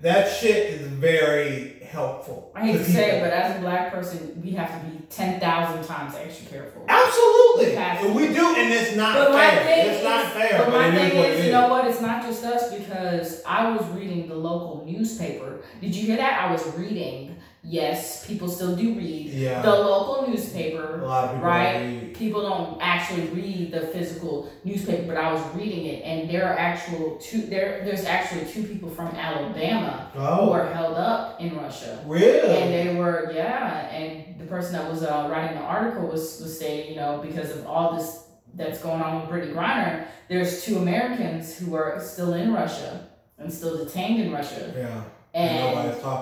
that 0.00 0.30
shit 0.34 0.70
is 0.74 0.86
very 0.88 1.80
helpful. 1.82 2.52
I 2.54 2.66
hate 2.66 2.78
to 2.78 2.84
say 2.84 3.16
it, 3.18 3.22
but 3.22 3.32
as 3.32 3.56
a 3.56 3.60
black 3.60 3.90
person, 3.92 4.40
we 4.44 4.50
have 4.52 4.70
to 4.80 4.86
be 4.88 4.98
ten 5.06 5.40
thousand 5.40 5.84
times 5.84 6.14
extra 6.14 6.46
careful. 6.46 6.84
Absolutely, 6.88 7.66
We 7.70 7.74
have 7.76 8.00
to. 8.00 8.06
and 8.06 8.14
we 8.14 8.26
do, 8.28 8.54
and 8.56 8.72
it's 8.72 8.94
not 8.96 9.14
But 9.16 9.32
my 9.32 9.50
fair. 9.50 9.64
thing 9.64 9.94
It's 9.94 10.04
not 10.04 10.32
fair, 10.32 10.58
But 10.58 10.72
my 10.72 10.90
thing 10.94 11.16
is, 11.16 11.46
you 11.46 11.52
know 11.52 11.68
what? 11.68 11.86
It's 11.86 12.00
not 12.00 12.22
just 12.22 12.44
us 12.44 12.72
because 12.74 13.42
I 13.46 13.70
was 13.74 13.86
reading 13.88 14.28
the 14.28 14.34
local 14.34 14.84
newspaper. 14.86 15.60
Did 15.80 15.94
you 15.96 16.06
hear 16.06 16.16
that? 16.18 16.42
I 16.48 16.52
was 16.52 16.66
reading. 16.76 17.36
Yes, 17.70 18.26
people 18.26 18.48
still 18.48 18.74
do 18.74 18.94
read 18.94 19.26
Yeah, 19.26 19.60
the 19.60 19.70
local 19.70 20.24
a 20.24 20.30
newspaper. 20.30 21.02
lot 21.04 21.24
of 21.24 21.30
people 21.32 21.46
right? 21.48 21.72
don't 21.74 21.82
read. 22.00 22.14
People 22.16 22.40
don't 22.42 22.78
actually 22.80 23.26
read 23.26 23.72
the 23.72 23.82
physical 23.88 24.50
newspaper, 24.64 25.06
but 25.06 25.18
I 25.18 25.30
was 25.34 25.42
reading 25.54 25.84
it, 25.84 26.02
and 26.02 26.30
there 26.30 26.46
are 26.48 26.58
actual 26.58 27.18
two. 27.20 27.42
There, 27.42 27.82
there's 27.84 28.06
actually 28.06 28.46
two 28.50 28.62
people 28.64 28.88
from 28.88 29.08
Alabama 29.08 30.10
who 30.14 30.20
Oh, 30.20 30.50
are 30.52 30.72
held 30.72 30.96
up 30.96 31.40
in 31.42 31.56
Russia. 31.58 32.02
really? 32.06 32.56
And 32.56 32.72
they 32.72 32.94
were, 32.96 33.32
yeah, 33.34 33.90
and 33.90 34.40
the 34.40 34.46
person 34.46 34.72
that 34.72 34.90
was 34.90 35.02
uh, 35.02 35.28
writing 35.30 35.58
the 35.58 35.62
article 35.64 36.06
was, 36.08 36.40
was 36.40 36.58
saying, 36.58 36.88
you 36.90 36.96
know, 36.96 37.20
because 37.22 37.50
of 37.54 37.66
all 37.66 37.94
this 37.96 38.24
that's 38.54 38.80
going 38.80 39.02
on 39.02 39.20
with 39.20 39.30
Brittney 39.30 39.52
Griner, 39.54 40.06
there's 40.28 40.64
two 40.64 40.78
Americans 40.78 41.58
who 41.58 41.74
are 41.74 42.00
still 42.00 42.32
in 42.32 42.52
Russia 42.54 43.06
and 43.38 43.52
still 43.52 43.76
detained 43.84 44.22
in 44.22 44.32
Russia. 44.32 44.72
yeah. 44.74 45.02
And 45.34 45.78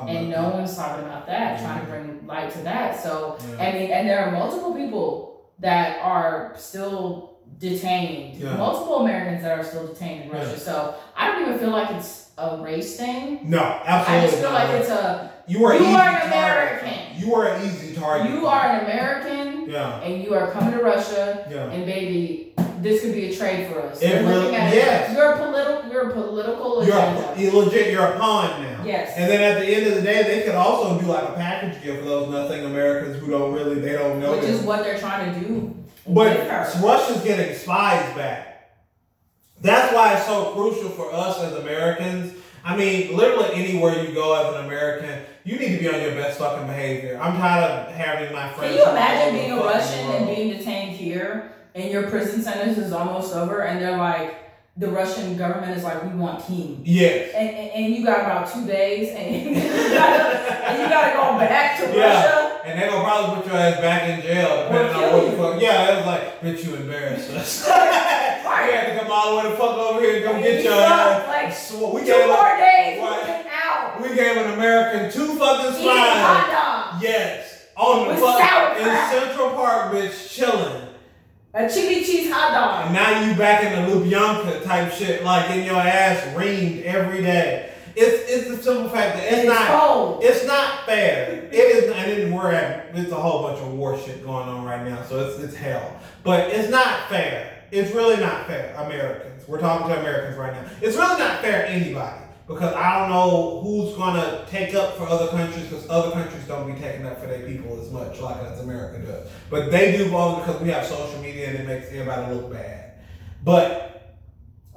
and 0.09 0.31
no 0.31 0.51
one's 0.51 0.77
talking 0.77 1.05
about 1.05 1.27
that, 1.27 1.61
trying 1.61 1.81
to 1.81 1.87
bring 1.87 2.27
light 2.27 2.51
to 2.53 2.59
that. 2.61 3.01
So. 3.01 3.39
Yeah. 3.53 3.73
Mean, 3.73 3.91
and 3.91 4.09
there 4.09 4.27
are 4.27 4.33
multiple 4.33 4.75
people 4.75 5.45
that 5.61 5.99
are 6.03 6.55
still 6.57 7.36
detained, 7.59 8.39
Yeah. 8.41 8.57
multiple 8.57 9.01
Americans 9.01 9.43
that 9.43 9.59
are 9.59 9.65
still 9.65 9.87
detained 9.87 10.25
in 10.25 10.31
Russia. 10.31 10.51
Yeah. 10.53 10.59
So, 10.59 10.95
I 11.17 11.33
don't 11.33 11.43
even 11.43 11.59
feel 11.59 11.71
like 11.71 11.91
it's 11.93 12.31
a 12.39 12.59
race 12.59 12.97
thing. 12.99 13.41
No, 13.45 13.61
absolutely. 13.85 14.27
I 14.27 14.31
just 14.31 14.41
feel 14.43 14.53
not. 14.53 14.65
like 14.71 14.81
it's 14.81 14.91
a 14.91 15.31
you 15.49 15.65
are 15.65 15.75
you 15.75 15.81
easy 15.81 15.95
are 15.95 16.09
an 16.09 16.15
target. 16.21 16.27
American. 16.33 16.99
You 17.19 17.35
are 17.35 17.47
an 17.49 17.67
easy 17.67 17.95
target. 17.95 18.31
You 18.33 18.47
are 18.47 18.65
an 18.67 18.81
American 18.85 19.71
Yeah, 19.71 20.01
and 20.03 20.23
you 20.23 20.35
are 20.35 20.51
coming 20.51 20.73
to 20.79 20.85
Russia 20.85 21.47
yeah. 21.51 21.71
and 21.71 21.87
baby, 21.87 22.53
this 22.83 23.01
could 23.01 23.15
be 23.15 23.33
a 23.33 23.35
trade 23.37 23.69
for 23.73 23.81
us. 23.81 24.03
It 24.03 24.09
They're 24.11 24.25
really- 24.25 24.53
yes. 24.53 25.17
You're 25.17 25.33
a 25.33 25.37
political 25.39 25.91
you're 25.91 26.11
a 26.11 26.13
political 26.13 26.85
You're, 26.85 26.95
a, 26.97 27.51
legit. 27.65 27.91
You're 27.93 28.05
a 28.05 28.19
pawn 28.19 28.61
now. 28.63 28.83
yes. 28.85 29.15
And 29.17 29.31
then 29.31 29.41
at 29.41 29.61
the 29.61 29.67
end 29.67 29.87
of 29.87 29.95
the 29.95 30.03
day, 30.03 30.23
they 30.25 30.43
could 30.45 30.55
also 30.57 31.01
do 31.01 31.07
like 31.07 31.23
a 31.27 31.33
package 31.33 31.83
deal 31.83 31.97
for 31.97 32.03
those 32.03 32.29
nothing 32.31 32.67
Americans 32.67 33.19
who 33.19 33.31
don't 33.31 33.55
really 33.55 33.81
they 33.81 33.93
don't 33.93 34.21
know. 34.21 34.33
Which 34.33 34.45
is 34.45 34.61
what 34.61 34.83
they're 34.85 34.99
trying 34.99 35.33
to 35.33 35.41
do. 35.41 35.75
But. 36.09 36.49
Russia's 36.83 37.23
getting 37.23 37.55
spies 37.57 38.15
back. 38.17 38.71
That's 39.61 39.93
why 39.95 40.15
it's 40.15 40.27
so 40.27 40.53
crucial 40.53 40.91
for 40.91 41.13
us 41.13 41.39
as 41.41 41.53
Americans. 41.55 42.35
I 42.65 42.77
mean, 42.77 43.17
literally 43.17 43.55
anywhere 43.55 44.05
you 44.05 44.13
go 44.13 44.35
as 44.35 44.55
an 44.57 44.65
American, 44.67 45.21
you 45.45 45.59
need 45.59 45.77
to 45.77 45.79
be 45.79 45.89
on 45.89 46.01
your 46.01 46.13
best 46.13 46.39
fucking 46.39 46.67
behavior. 46.67 47.19
I'm 47.23 47.37
tired 47.39 47.89
of 47.89 47.95
having 47.95 48.33
my 48.33 48.53
friends. 48.53 48.75
Can 48.77 48.85
you 48.85 48.91
imagine 48.91 49.35
being 49.35 49.53
a 49.53 49.57
Russian 49.57 50.01
and 50.11 50.27
being 50.27 50.57
detained 50.57 50.93
here 50.97 51.53
and 51.75 51.91
your 51.91 52.11
prison 52.11 52.43
sentence 52.43 52.77
is 52.79 52.93
almost 52.93 53.35
over 53.35 53.63
and 53.63 53.81
they're 53.81 53.97
like, 53.97 54.35
the 54.79 54.89
Russian 54.89 55.37
government 55.39 55.75
is 55.77 55.85
like, 55.85 56.03
we 56.05 56.11
want 56.19 56.45
Kim. 56.47 56.83
Yes. 56.85 57.33
And, 57.35 57.49
and, 57.49 57.71
and 57.71 57.95
you 57.95 58.05
got 58.05 58.21
about 58.21 58.53
two 58.53 58.67
days, 58.67 59.09
and 59.17 59.35
you 59.57 59.63
gotta, 59.95 60.69
and 60.69 60.83
you 60.83 60.89
gotta 60.91 61.13
go 61.17 61.39
back 61.39 61.79
to 61.81 61.97
Yeah. 61.97 62.15
Russia. 62.15 62.46
And 62.67 62.81
they 62.81 62.89
gonna 62.89 63.05
probably 63.05 63.37
put 63.43 63.47
your 63.53 63.57
ass 63.61 63.81
back 63.81 64.09
in 64.11 64.23
jail 64.23 64.65
depending 64.69 64.95
on 64.97 65.13
what 65.13 65.31
the 65.31 65.37
fuck. 65.37 65.63
Yeah, 65.63 65.93
it 65.93 65.97
was 65.99 66.07
like, 66.07 66.41
bitch, 66.41 66.65
you 66.65 66.75
embarrassed 66.77 67.31
us. 67.31 67.69
We 68.67 68.73
had 68.73 68.95
to 68.95 68.99
come 69.01 69.13
all 69.13 69.31
the 69.31 69.43
way 69.45 69.51
the 69.51 69.57
fuck 69.57 69.77
over 69.79 70.01
here 70.01 70.17
and 70.17 70.25
come 70.25 70.43
get 70.43 70.65
you 70.65 70.71
your 70.71 70.81
ass. 70.81 71.29
like, 71.29 71.53
So 71.55 71.95
we 71.95 72.01
Two 72.01 72.07
gave, 72.07 72.27
more 72.27 72.57
days, 72.57 73.01
Right. 73.01 73.21
looking 73.21 73.53
out. 73.53 74.01
we 74.03 74.09
gave 74.17 74.37
an 74.39 74.53
American 74.55 75.13
two 75.13 75.27
fucking 75.39 75.85
dogs. 75.85 77.03
Yes. 77.03 77.67
On 77.77 78.09
the 78.09 78.17
fuck 78.17 78.77
in 78.79 78.85
Central 79.21 79.51
Park, 79.51 79.93
bitch, 79.93 80.35
chilling. 80.35 80.83
A 81.55 81.69
chili 81.69 82.05
cheese 82.05 82.31
hot 82.33 82.53
dog. 82.53 82.87
And 82.87 82.95
now 82.95 83.29
you 83.31 83.37
back 83.39 83.63
in 83.63 83.73
the 83.73 83.95
Lubyanka 83.95 84.65
type 84.65 84.93
shit, 84.93 85.23
like 85.23 85.49
in 85.51 85.65
your 85.65 85.77
ass 85.77 86.21
reamed 86.35 86.83
every 86.83 87.23
day. 87.23 87.71
It's 87.97 88.31
it's 88.31 88.49
the 88.49 88.63
simple 88.63 88.89
fact 88.91 89.17
that 89.17 89.25
it's, 89.33 89.39
It's 89.39 89.47
not 89.49 89.69
cold. 89.81 90.23
it's 90.23 90.47
not 90.47 90.85
fair. 90.85 91.49
It 91.51 91.55
is 91.55 91.85
and 91.85 92.11
then 92.13 92.33
we're 92.33 92.53
at 92.53 92.95
it's 92.95 93.11
a 93.11 93.15
whole 93.17 93.43
bunch 93.43 93.59
of 93.61 93.73
war 93.73 93.99
shit 93.99 94.23
going 94.25 94.49
on 94.49 94.65
right 94.65 94.85
now, 94.87 95.03
so 95.03 95.27
it's 95.27 95.39
it's 95.43 95.55
hell. 95.57 95.99
But 96.23 96.51
it's 96.51 96.69
not 96.71 97.09
fair. 97.09 97.65
It's 97.71 97.93
really 97.93 98.17
not 98.19 98.47
fair, 98.47 98.75
Americans. 98.79 99.49
We're 99.49 99.61
talking 99.61 99.89
to 99.89 99.99
Americans 99.99 100.37
right 100.37 100.53
now. 100.53 100.71
It's 100.83 100.97
really 100.97 101.19
not 101.19 101.41
fair 101.41 101.63
to 101.67 101.69
anybody. 101.71 102.23
Because 102.47 102.75
I 102.75 103.01
don't 103.01 103.11
know 103.11 103.61
who's 103.65 103.97
gonna 103.97 104.45
take 104.49 104.73
up 104.75 104.97
for 104.97 105.05
other 105.05 105.27
countries 105.29 105.65
because 105.67 105.89
other 105.91 106.13
countries 106.13 106.45
don't 106.47 106.73
be 106.73 106.79
taking 106.81 107.05
up 107.05 107.21
for 107.21 107.27
their 107.27 107.41
people 107.45 107.81
as 107.81 107.91
much 107.91 108.21
like 108.21 108.37
as 108.45 108.61
America 108.61 109.05
does. 109.05 109.29
But 109.51 109.73
they 109.73 109.97
do 109.97 110.11
both 110.11 110.47
because 110.47 110.61
we 110.63 110.69
have 110.69 110.87
social 110.87 111.21
media 111.21 111.49
and 111.49 111.59
it 111.59 111.67
makes 111.67 111.89
everybody 111.89 112.35
look 112.35 112.53
bad. 112.53 112.93
But 113.43 113.96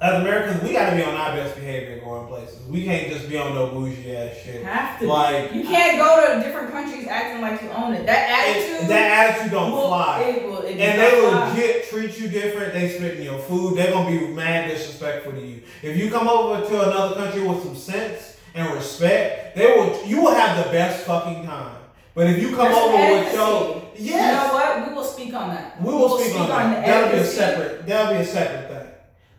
as 0.00 0.20
Americans, 0.22 0.62
we 0.62 0.72
gotta 0.72 0.96
be 0.96 1.02
on 1.02 1.14
our 1.14 1.36
best 1.36 1.56
behavior 1.56 2.00
going 2.00 2.26
places. 2.26 2.58
We 2.68 2.84
can't 2.84 3.12
just 3.12 3.28
be 3.28 3.36
on 3.36 3.54
no 3.54 3.66
bougie 3.68 4.16
ass 4.16 4.34
shit. 4.42 4.64
Have 4.64 4.98
to. 5.00 5.06
Like 5.06 5.52
you 5.52 5.62
can't 5.64 5.98
go 5.98 6.34
to 6.38 6.42
different 6.42 6.72
countries 6.72 7.06
acting 7.06 7.42
like 7.42 7.60
you 7.60 7.68
own 7.70 7.92
it. 7.92 8.06
That 8.06 8.30
it- 8.48 8.56
attitude. 8.72 8.88
that 8.88 9.28
attitude 9.28 9.52
don't 9.52 9.72
will- 9.72 9.88
fly. 9.88 10.20
It 10.22 10.48
will, 10.48 10.62
it 10.62 10.78
And 10.78 11.00
they 11.00 11.20
fly. 11.20 11.50
legit 11.50 11.88
treat 11.90 12.18
you 12.18 12.28
different. 12.28 12.72
They 12.72 12.88
spit 12.88 13.18
in 13.18 13.24
your 13.24 13.38
food. 13.40 13.76
They're 13.76 13.92
gonna 13.92 14.10
be 14.10 14.26
mad 14.28 14.70
disrespectful 14.70 15.32
to 15.32 15.40
you. 15.40 15.60
If 15.82 15.96
you 15.98 16.10
come 16.10 16.28
over 16.28 16.66
to 16.66 16.82
another 16.90 17.16
country 17.16 17.46
with 17.46 17.62
some 17.62 17.76
sense 17.76 18.38
and 18.54 18.72
respect, 18.72 19.54
they 19.54 19.66
will. 19.66 20.00
You 20.06 20.22
will 20.22 20.34
have 20.34 20.64
the 20.64 20.70
best 20.72 21.04
fucking 21.04 21.44
time. 21.44 21.76
But 22.14 22.26
if 22.26 22.38
you 22.38 22.56
come 22.56 22.72
There's 22.72 22.76
over 22.76 22.96
with 22.96 23.32
your 23.34 23.42
etiquette. 23.74 23.84
You 23.96 24.16
know 24.16 24.48
what? 24.52 24.88
We 24.88 24.94
will 24.94 25.04
speak 25.04 25.34
on 25.34 25.50
that. 25.50 25.80
we 25.82 25.92
will 25.92 26.18
speak 26.18 26.40
on 26.40 26.48
that. 26.48 26.86
the 26.86 26.90
That'll 26.90 27.10
be 27.12 27.18
a 27.18 27.24
separate. 27.24 27.86
That'll 27.86 28.14
be 28.14 28.20
a 28.20 28.24
separate. 28.24 28.69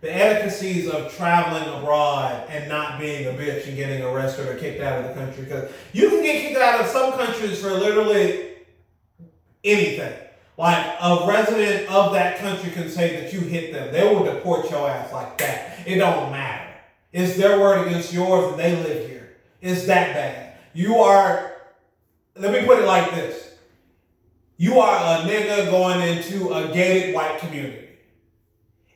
The 0.02 0.14
etiquettes 0.14 0.88
of 0.88 1.14
traveling 1.16 1.64
abroad 1.80 2.48
and 2.50 2.68
not 2.68 3.00
being 3.00 3.28
a 3.28 3.38
bitch 3.38 3.68
and 3.68 3.76
getting 3.76 4.04
arrested 4.04 4.48
or 4.48 4.56
kicked 4.58 4.82
out 4.82 5.04
of 5.04 5.08
the 5.08 5.14
country 5.14 5.44
because 5.44 5.72
you 5.94 6.10
can 6.10 6.24
get 6.24 6.42
kicked 6.42 6.60
out 6.60 6.82
of 6.82 6.88
some 6.88 7.14
countries 7.14 7.62
for 7.62 7.70
literally 7.70 8.56
anything. 9.64 10.14
Like 10.58 10.96
a 11.00 11.26
resident 11.28 11.90
of 11.90 12.14
that 12.14 12.40
country 12.40 12.72
can 12.72 12.90
say 12.90 13.22
that 13.22 13.32
you 13.32 13.42
hit 13.42 13.74
them. 13.74 13.92
They 13.94 14.04
will 14.04 14.26
deport 14.26 14.70
your 14.72 14.90
ass 14.90 15.14
like 15.14 15.38
that. 15.38 15.88
It 15.88 16.00
don't 16.00 16.32
matter. 16.32 16.74
It's 17.12 17.38
their 17.38 17.60
word 17.60 17.88
against 17.88 18.12
yours 18.12 18.52
and 18.52 18.60
they 18.60 18.76
live 18.76 19.08
here. 19.08 19.38
It's 19.62 19.86
that 19.86 20.14
bad. 20.14 20.58
You 20.74 20.96
are 20.96 21.52
let 22.36 22.54
me 22.54 22.66
put 22.66 22.80
it 22.80 22.86
like 22.86 23.12
this. 23.12 23.54
You 24.58 24.80
are 24.80 24.96
a 24.96 25.22
nigga 25.28 25.70
going 25.70 26.02
into 26.02 26.54
a 26.54 26.74
gated 26.74 27.14
white 27.14 27.40
community. 27.40 27.90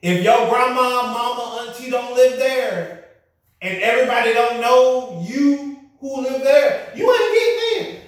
If 0.05 0.23
your 0.23 0.47
grandma, 0.51 1.01
mama, 1.01 1.65
auntie 1.65 1.89
don't 1.89 2.13
live 2.13 2.37
there, 2.37 3.05
and 3.59 3.81
everybody 3.81 4.35
don't 4.35 4.61
know 4.61 5.19
you 5.27 5.79
who 5.99 6.21
live 6.21 6.43
there, 6.43 6.93
you 6.95 7.11
ain't 7.11 7.33
getting 7.33 7.95
in. 7.95 8.01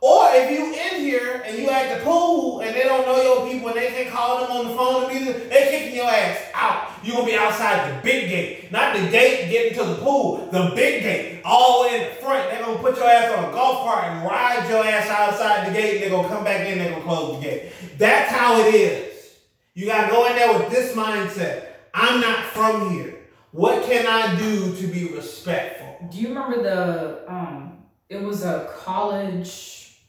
Or 0.00 0.30
if 0.32 0.50
you 0.50 0.64
in 0.72 1.04
here 1.04 1.42
and 1.44 1.58
you 1.58 1.68
at 1.68 1.98
the 1.98 2.02
pool 2.02 2.60
and 2.60 2.74
they 2.74 2.84
don't 2.84 3.04
know 3.04 3.20
your 3.20 3.46
people 3.46 3.68
and 3.68 3.76
they 3.76 3.88
can 3.88 4.10
call 4.10 4.40
them 4.40 4.56
on 4.56 4.68
the 4.68 4.74
phone 4.74 5.08
they 5.08 5.68
kicking 5.70 5.96
your 5.96 6.06
ass 6.06 6.40
out. 6.54 6.92
You 7.04 7.12
gonna 7.12 7.26
be 7.26 7.36
outside 7.36 7.90
the 7.90 8.02
big 8.02 8.30
gate, 8.30 8.72
not 8.72 8.96
the 8.96 9.06
gate 9.10 9.50
getting 9.50 9.78
to 9.78 9.84
the 9.84 9.96
pool, 9.96 10.48
the 10.50 10.72
big 10.74 11.02
gate, 11.02 11.42
all 11.44 11.86
in 11.88 12.08
the 12.08 12.14
front. 12.22 12.50
They 12.50 12.56
gonna 12.56 12.78
put 12.78 12.96
your 12.96 13.06
ass 13.06 13.36
on 13.36 13.50
a 13.50 13.52
golf 13.52 13.84
cart 13.84 14.04
and 14.04 14.24
ride 14.24 14.66
your 14.70 14.82
ass 14.82 15.10
outside 15.10 15.68
the 15.68 15.72
gate. 15.78 16.00
They 16.00 16.08
gonna 16.08 16.28
come 16.28 16.44
back 16.44 16.66
in. 16.66 16.78
They 16.78 16.88
gonna 16.88 17.02
close 17.02 17.38
the 17.38 17.44
gate. 17.44 17.72
That's 17.98 18.32
how 18.32 18.60
it 18.60 18.74
is. 18.74 19.07
You 19.78 19.86
gotta 19.86 20.10
go 20.10 20.26
in 20.26 20.34
there 20.34 20.58
with 20.58 20.70
this 20.72 20.96
mindset. 20.96 21.66
I'm 21.94 22.20
not 22.20 22.46
from 22.46 22.90
here. 22.90 23.20
What 23.52 23.84
can 23.84 24.08
I 24.08 24.34
do 24.36 24.74
to 24.74 24.86
be 24.88 25.14
respectful? 25.14 26.08
Do 26.10 26.18
you 26.18 26.30
remember 26.30 26.60
the 26.64 27.32
um 27.32 27.84
it 28.08 28.20
was 28.20 28.44
a 28.44 28.68
college 28.76 30.00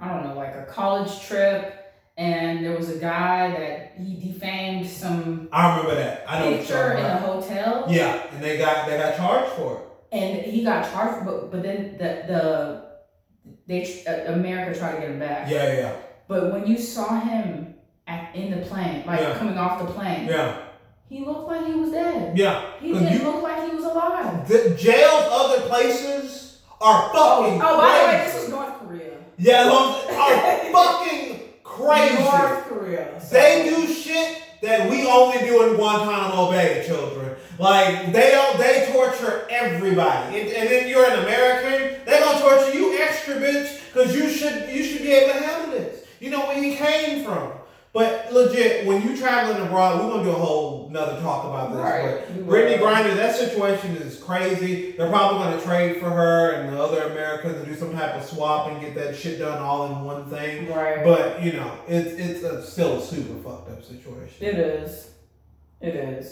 I 0.00 0.08
don't 0.08 0.24
know, 0.24 0.34
like 0.34 0.56
a 0.56 0.64
college 0.64 1.20
trip 1.20 1.94
and 2.16 2.64
there 2.64 2.76
was 2.76 2.88
a 2.90 2.98
guy 2.98 3.52
that 3.52 3.92
he 3.96 4.32
defamed 4.32 4.88
some 4.88 5.48
I 5.52 5.76
remember 5.76 5.94
that. 5.94 6.24
I 6.26 6.40
know 6.40 6.56
picture 6.56 6.94
in 6.94 7.04
a 7.04 7.18
hotel 7.18 7.86
Yeah, 7.88 8.26
and 8.32 8.42
they 8.42 8.58
got 8.58 8.88
they 8.88 8.96
got 8.96 9.16
charged 9.16 9.52
for 9.52 9.76
it. 9.76 9.82
and 10.18 10.42
he 10.42 10.64
got 10.64 10.90
charged 10.90 11.24
but 11.24 11.52
but 11.52 11.62
then 11.62 11.96
the 11.96 12.24
the 12.26 12.42
they 13.68 14.04
uh, 14.04 14.32
America 14.32 14.76
tried 14.76 14.94
to 14.96 15.00
get 15.02 15.10
him 15.10 15.20
back. 15.20 15.48
Yeah, 15.48 15.72
yeah, 15.74 15.96
But 16.26 16.52
when 16.52 16.66
you 16.66 16.76
saw 16.76 17.20
him 17.20 17.72
at, 18.12 18.34
in 18.34 18.50
the 18.50 18.66
plane, 18.66 19.04
like 19.06 19.20
Yeah. 19.20 19.38
coming 19.38 19.56
off 19.58 19.78
the 19.80 19.92
plane, 19.92 20.26
yeah, 20.26 20.56
he 21.08 21.24
looked 21.24 21.46
like 21.48 21.66
he 21.66 21.74
was 21.74 21.90
dead. 21.90 22.36
yeah. 22.36 22.62
He 22.80 22.92
didn't 22.92 23.12
you- 23.12 23.24
look 23.24 23.42
like 23.42 23.68
he 23.68 23.74
was 23.76 23.84
alive. 23.84 24.48
The 24.48 24.70
jails, 24.78 25.24
other 25.30 25.60
places 25.68 26.58
are 26.80 27.10
Oh, 27.14 27.42
fucking. 27.42 27.60
oh, 27.62 27.76
by 27.78 27.98
the 27.98 28.06
way, 28.06 28.24
this 28.24 28.34
was 28.42 28.48
North 28.50 28.78
Korea. 28.80 29.10
Yeah, 29.38 29.70
are 29.70 29.92
fucking 30.72 31.40
crazy. 31.64 32.22
North 32.22 32.64
Korea. 32.68 33.20
so- 33.20 33.34
They 33.34 33.68
do 33.70 33.86
shit 33.92 34.38
that 34.62 34.90
we 34.90 35.06
only 35.06 35.38
do 35.46 35.68
in 35.68 35.76
Guantanamo 35.76 36.50
Bay, 36.50 36.84
children. 36.86 37.34
Like 37.58 38.12
they 38.12 38.30
don't, 38.32 38.58
they 38.58 38.88
torture 38.92 39.46
everybody. 39.50 40.40
And, 40.40 40.48
and 40.50 40.68
then 40.68 40.88
you're 40.88 41.04
an 41.04 41.18
American, 41.22 42.00
they 42.06 42.18
gonna 42.20 42.40
torture 42.40 42.74
you 42.76 42.96
extra, 42.98 43.34
bitch, 43.34 43.80
because 43.92 44.14
you 44.14 44.28
should 44.30 44.68
you 44.70 44.82
should 44.84 45.02
be 45.02 45.12
able 45.12 45.34
to 45.34 45.40
handle 45.46 45.70
this. 45.78 46.04
You 46.20 46.30
know 46.30 46.46
where 46.46 46.58
you 46.58 46.74
came 46.76 47.24
from. 47.24 47.52
But 47.92 48.32
legit, 48.32 48.86
when 48.86 49.02
you 49.02 49.18
traveling 49.18 49.60
abroad, 49.66 50.02
we're 50.02 50.10
gonna 50.12 50.24
do 50.24 50.30
a 50.30 50.34
whole 50.34 50.86
another 50.88 51.20
talk 51.20 51.44
about 51.44 51.72
this. 51.72 51.80
Right. 51.80 52.24
But 52.26 52.46
Brittney 52.46 52.80
will. 52.80 52.86
Griner, 52.86 53.14
that 53.16 53.36
situation 53.36 53.96
is 53.96 54.18
crazy. 54.18 54.92
They're 54.92 55.10
probably 55.10 55.44
gonna 55.44 55.60
trade 55.60 56.00
for 56.00 56.08
her 56.08 56.52
and 56.52 56.72
the 56.72 56.82
other 56.82 57.02
Americans 57.02 57.56
and 57.56 57.66
do 57.66 57.74
some 57.74 57.92
type 57.92 58.14
of 58.14 58.24
swap 58.24 58.68
and 58.68 58.80
get 58.80 58.94
that 58.94 59.14
shit 59.14 59.38
done 59.38 59.60
all 59.60 59.86
in 59.86 60.04
one 60.04 60.24
thing. 60.30 60.70
Right. 60.70 61.04
But 61.04 61.42
you 61.42 61.52
know, 61.52 61.78
it's 61.86 62.12
it's 62.18 62.42
a, 62.44 62.64
still 62.64 62.98
a 62.98 63.02
super 63.02 63.34
fucked 63.42 63.70
up 63.70 63.84
situation. 63.84 64.36
It 64.40 64.54
is. 64.54 65.10
It 65.82 65.94
is. 65.94 66.30